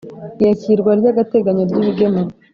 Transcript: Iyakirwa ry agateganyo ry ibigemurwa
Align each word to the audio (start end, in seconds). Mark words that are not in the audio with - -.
Iyakirwa 0.41 0.91
ry 0.99 1.07
agateganyo 1.11 1.63
ry 1.69 1.77
ibigemurwa 1.81 2.33